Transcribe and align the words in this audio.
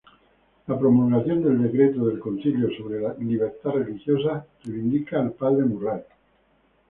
La 0.65 0.79
promulgación 0.79 1.43
del 1.43 1.61
decreto 1.61 2.07
del 2.07 2.17
concilio 2.17 2.69
sobre 2.75 3.01
libertad 3.23 3.69
religiosa 3.73 4.47
reivindica 4.63 5.19
al 5.19 5.31
padre 5.31 5.63
Murray. 5.63 6.01